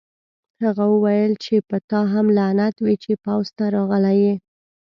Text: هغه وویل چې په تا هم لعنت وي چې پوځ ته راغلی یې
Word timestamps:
هغه 0.63 0.83
وویل 0.93 1.33
چې 1.43 1.55
په 1.69 1.77
تا 1.89 2.01
هم 2.13 2.27
لعنت 2.37 2.75
وي 2.85 2.95
چې 3.03 3.11
پوځ 3.25 3.45
ته 3.57 3.63
راغلی 3.75 4.15
یې 4.25 4.35